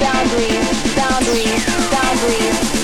boundaries, 0.00 0.94
boundaries, 0.94 1.64
boundaries. 1.90 2.81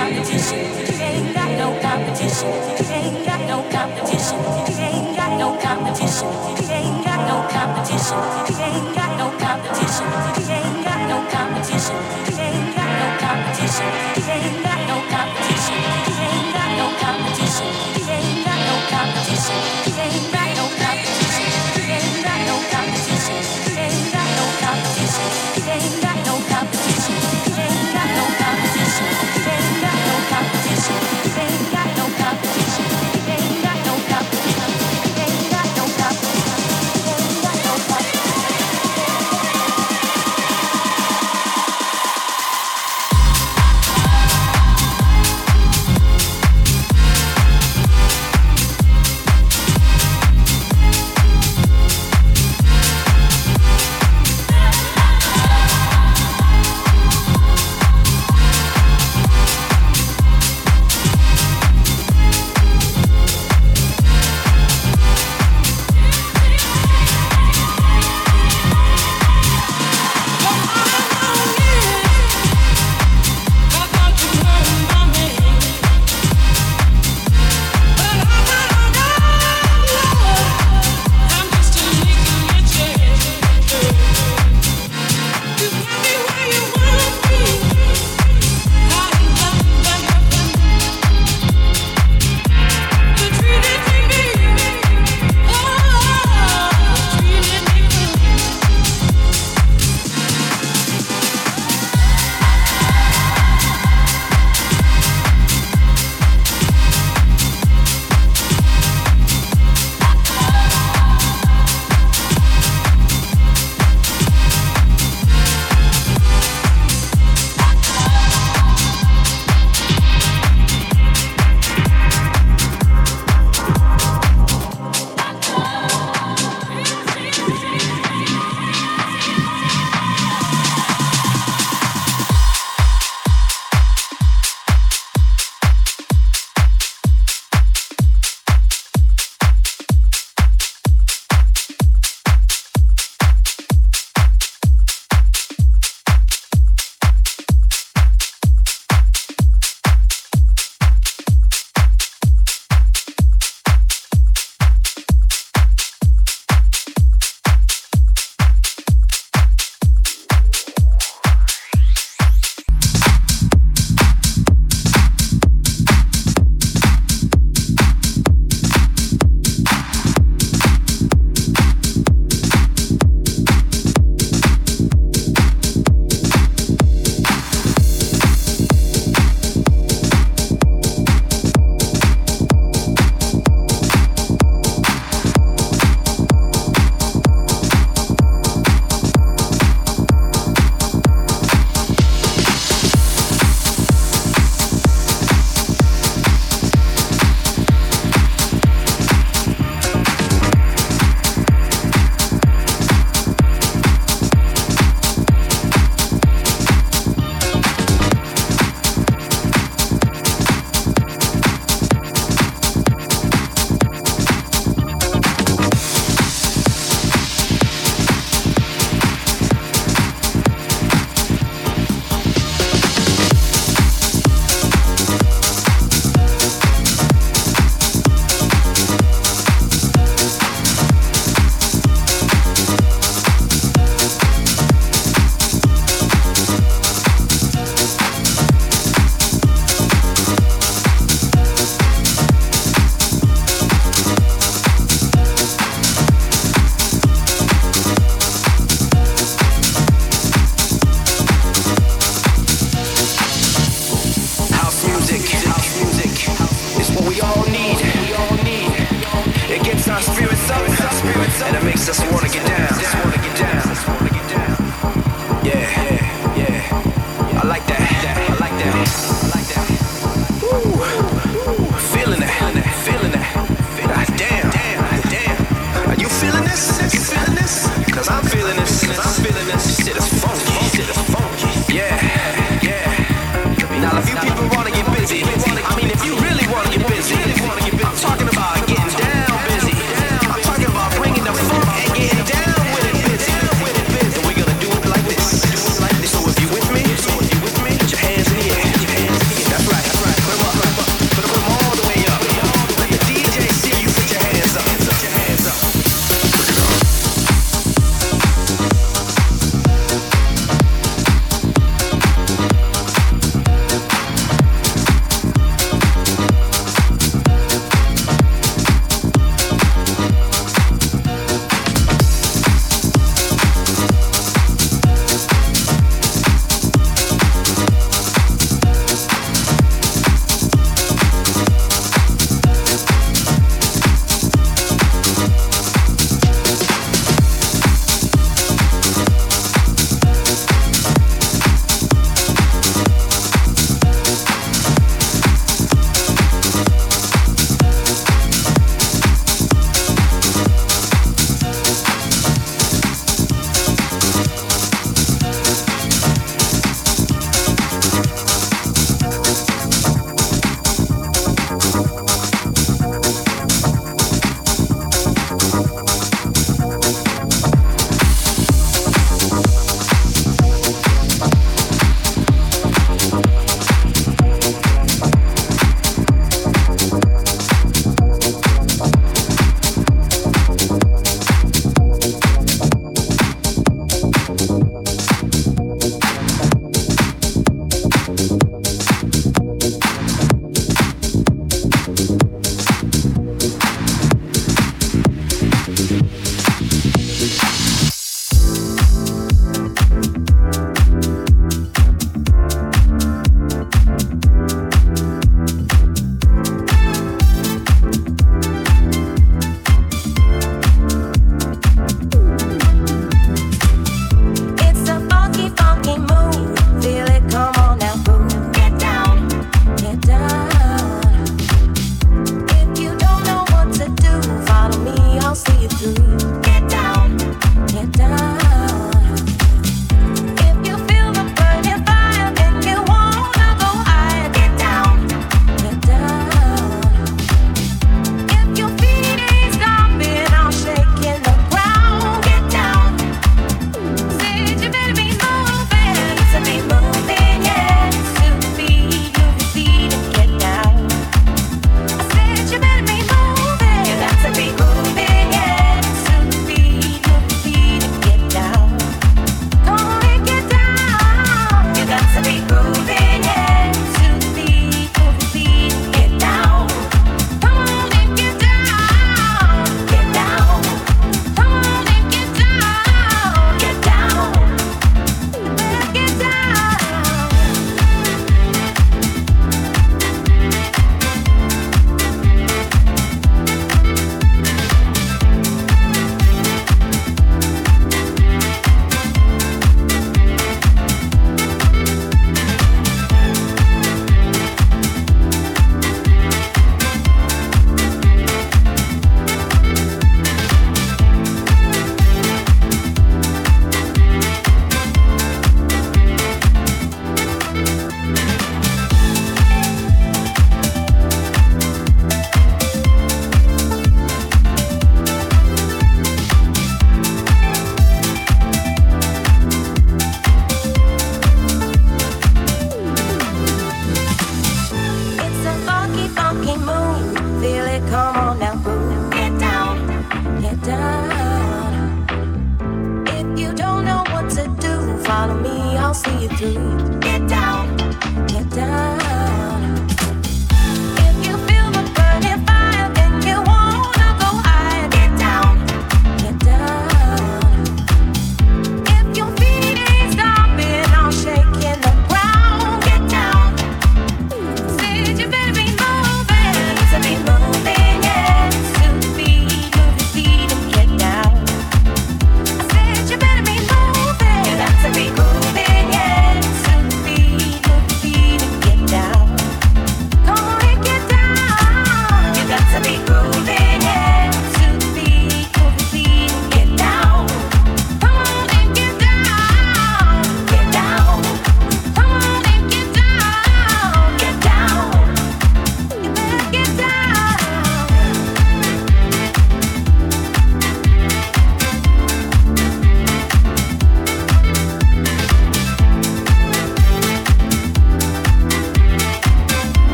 Ain't 0.00 1.34
got 1.34 1.50
no 1.58 1.78
competition. 1.82 2.48
Ain't 2.90 3.26
got 3.26 3.40
no 3.46 3.60
competition. 3.70 4.38
Ain't 4.80 5.14
got 5.14 5.38
no 5.38 5.58
competition. 5.60 6.28
Ain't 6.70 7.04
got 7.04 7.28
no 7.28 7.46
competition. 7.52 8.16
Ain't 8.64 8.94
got 8.96 9.18
no 9.18 9.28
competition. 9.38 10.06
Ain't 10.48 10.84
got 10.84 11.06
no 11.06 11.20
competition. 11.28 11.96
Ain't 12.38 12.74
got 12.74 12.90
no 12.98 13.08
competition. 13.20 14.79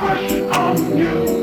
heart 0.00 0.32
on 0.56 0.96
you. 0.96 1.39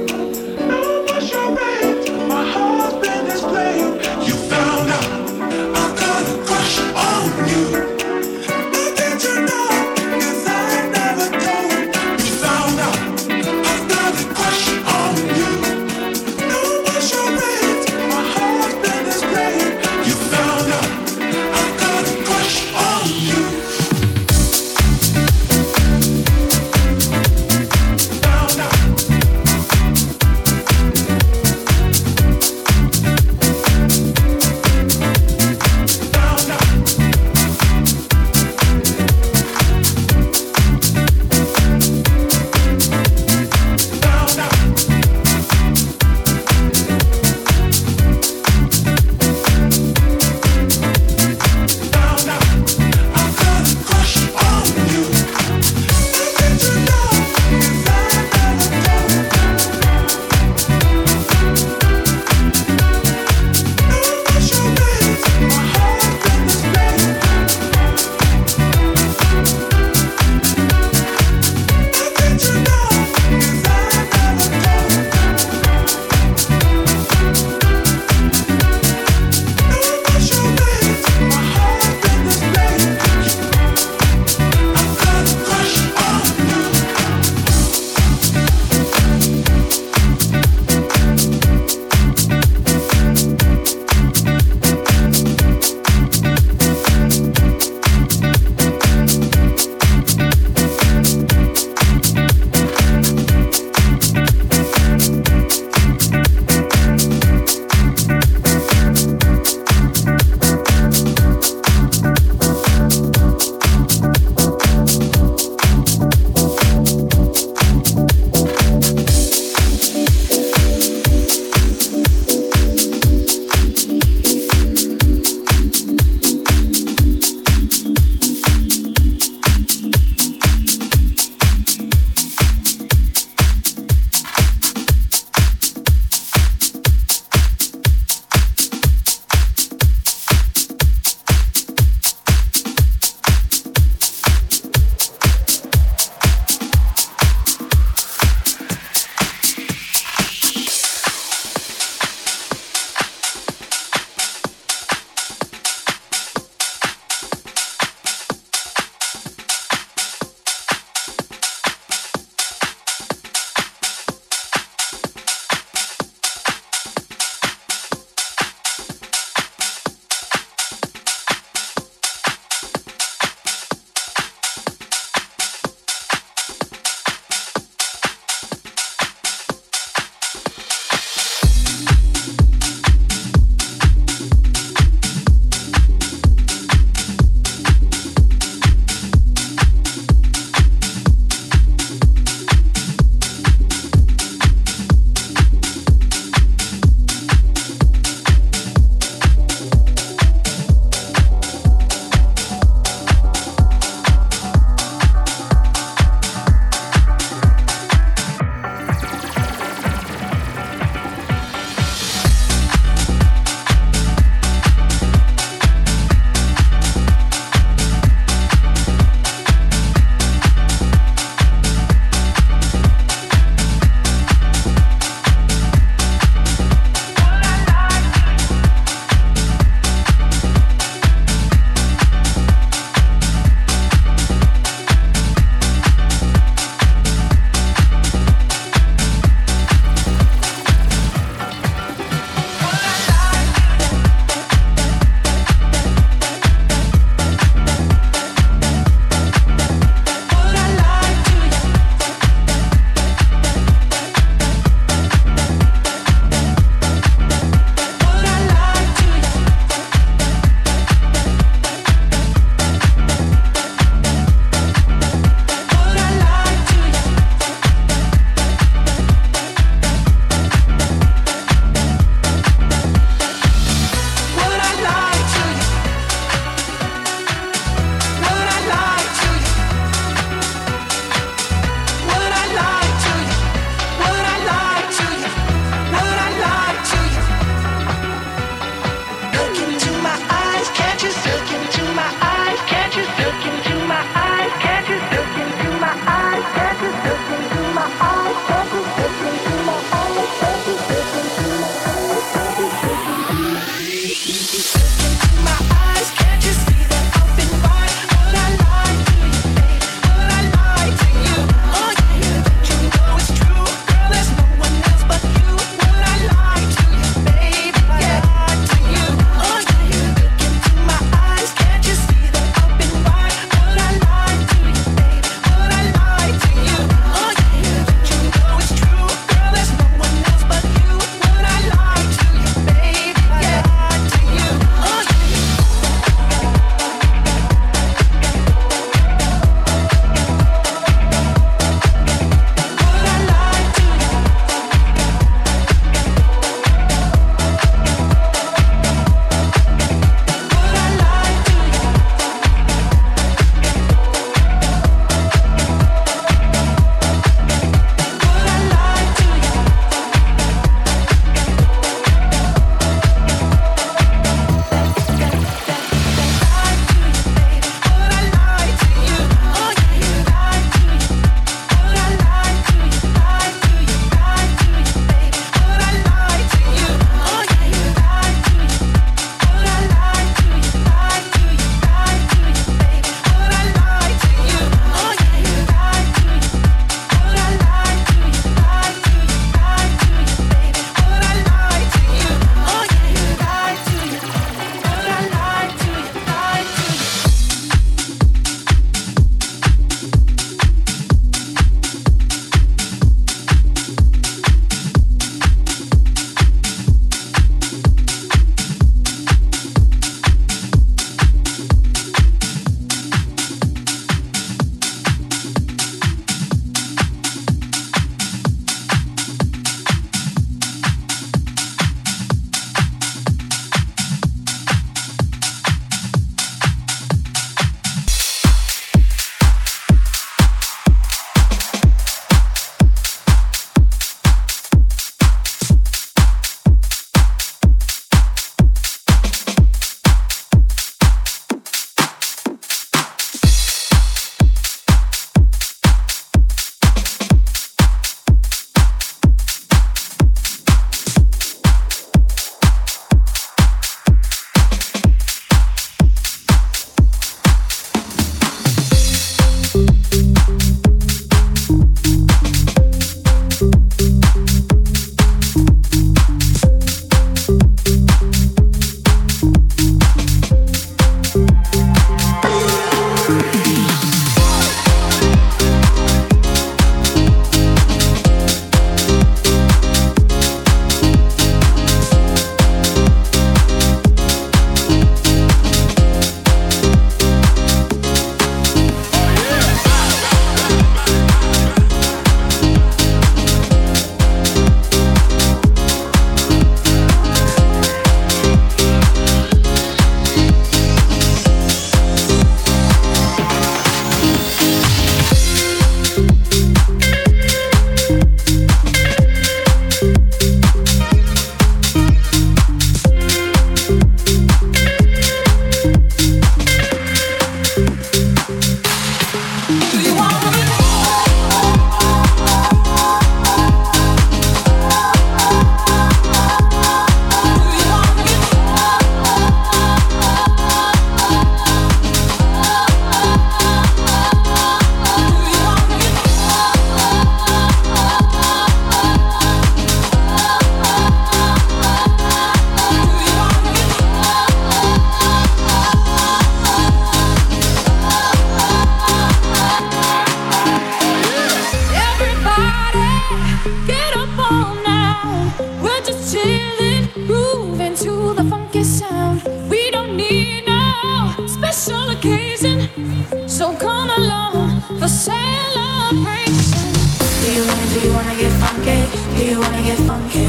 Do 569.47 569.53
you 569.53 569.60
wanna 569.62 569.81
get 569.81 569.97
funky? 569.99 570.45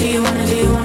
Do 0.00 0.08
you 0.08 0.22
wanna 0.24 0.44
do 0.44 0.56
you 0.56 0.72
wanna 0.72 0.77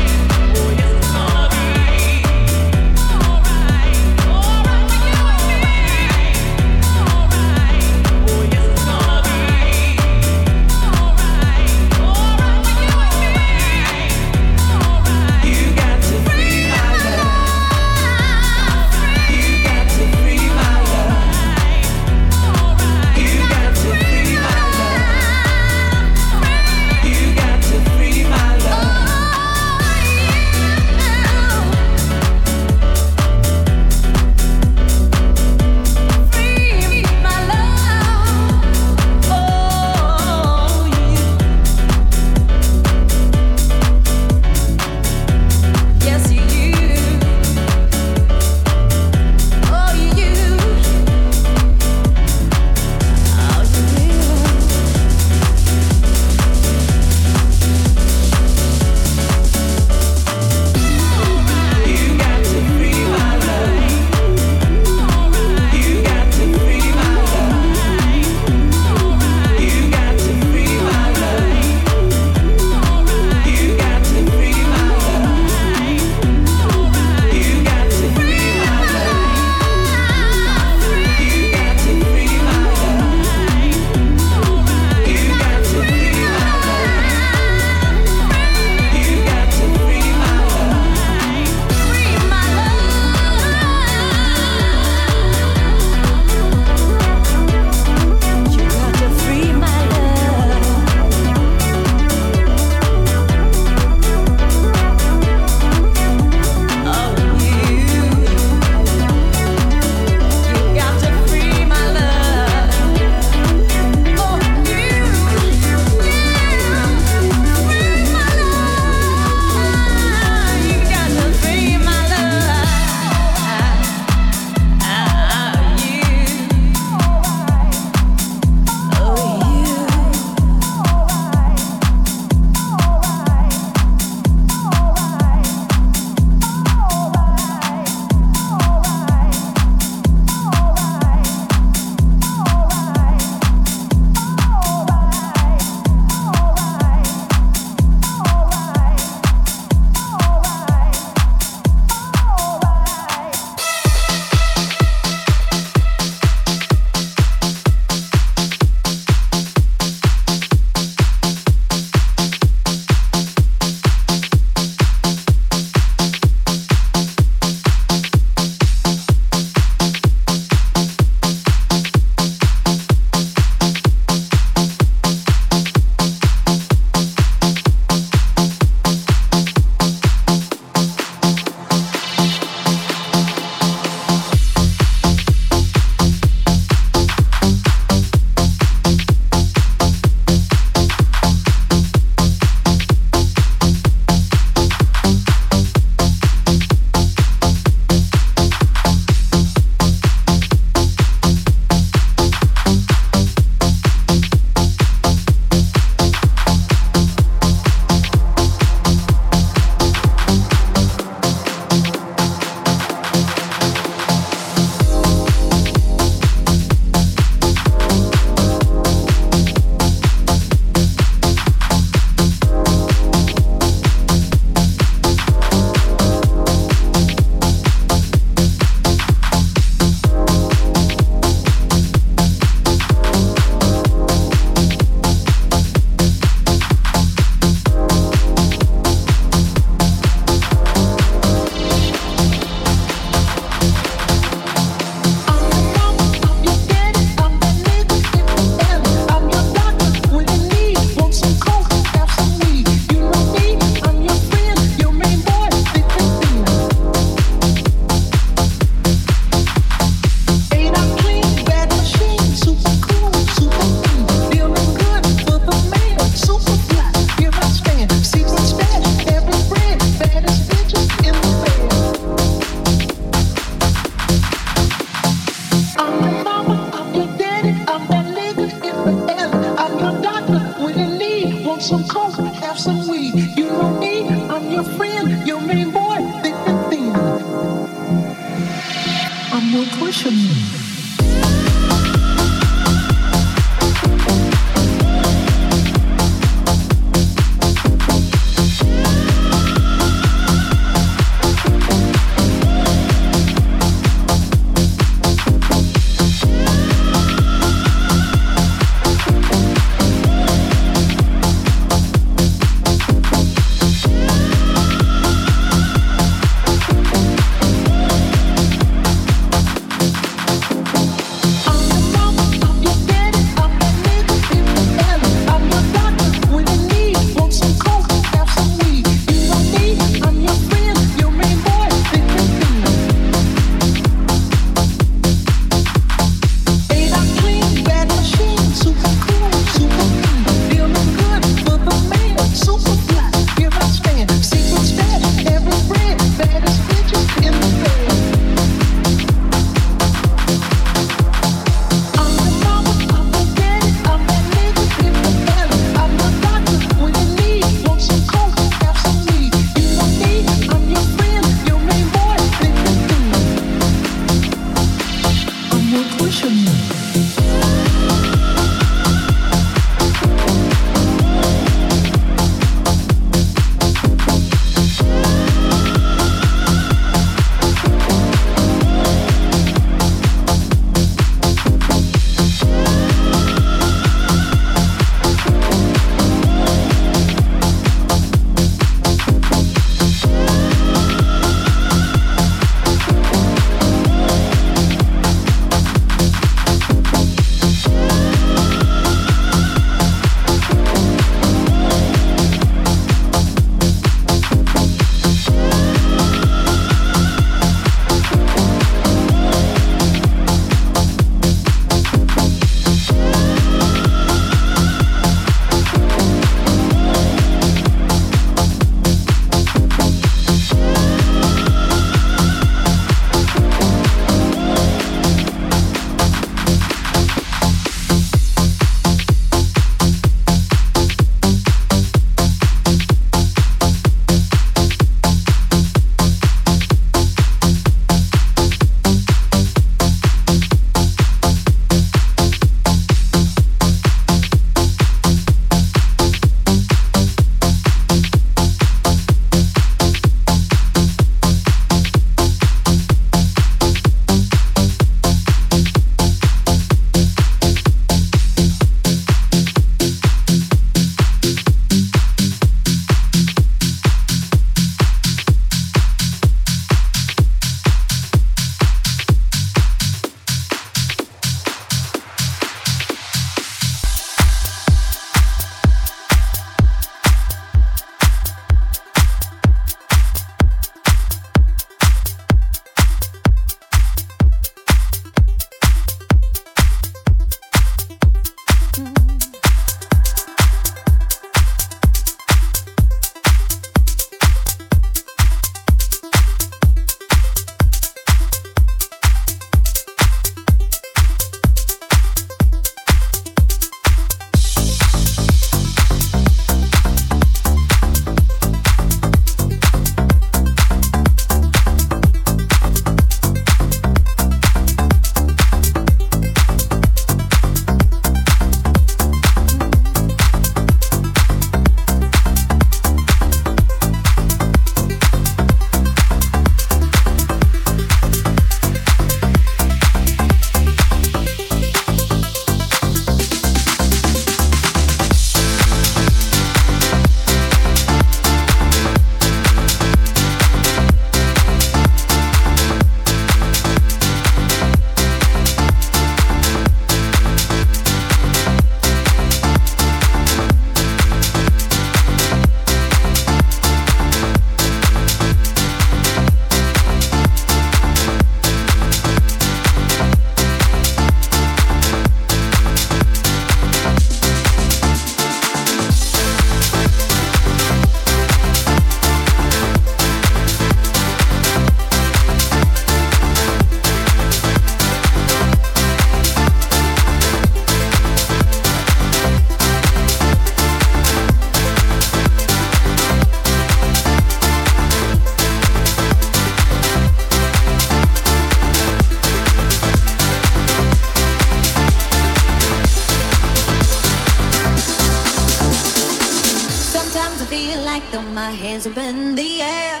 my 598.38 598.50
hands 598.50 598.86
up 598.86 598.96
in 598.96 599.34
the 599.34 599.60
air. 599.60 600.00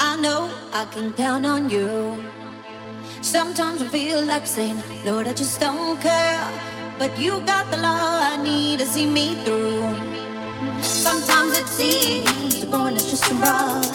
I 0.00 0.16
know 0.16 0.50
I 0.72 0.84
can 0.86 1.12
count 1.12 1.44
on 1.44 1.68
you. 1.68 1.88
Sometimes 3.20 3.82
I 3.82 3.88
feel 3.88 4.20
like 4.24 4.46
saying, 4.46 4.82
Lord, 5.04 5.26
I 5.28 5.34
just 5.34 5.60
don't 5.60 6.00
care. 6.00 6.46
But 6.98 7.10
you 7.18 7.32
got 7.52 7.70
the 7.70 7.76
love 7.76 8.22
I 8.32 8.42
need 8.42 8.78
to 8.78 8.86
see 8.86 9.06
me 9.06 9.26
through. 9.44 9.82
Sometimes 10.82 11.52
it 11.60 11.68
seems 11.78 12.60
the 12.60 12.66
going 12.66 12.96
is 12.96 13.10
just 13.10 13.30
a 13.30 13.34
rough. 13.34 13.90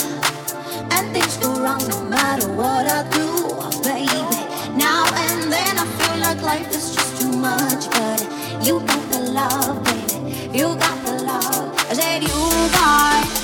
And 0.93 1.03
things 1.13 1.35
go 1.37 1.49
wrong 1.63 1.83
no 1.93 1.99
matter 2.15 2.47
what 2.61 2.85
I 2.97 3.01
do, 3.19 3.29
baby. 3.87 4.23
Now 4.85 5.03
and 5.25 5.51
then 5.55 5.73
I 5.83 5.85
feel 5.99 6.17
like 6.27 6.39
life 6.53 6.69
is 6.79 6.95
just 6.95 7.11
too 7.19 7.33
much. 7.49 7.83
But 7.97 8.19
you 8.65 8.75
got 8.91 9.03
the 9.13 9.21
love, 9.39 9.83
baby. 9.85 10.57
You 10.59 10.67
got 10.85 10.97
Bye. 12.87 13.36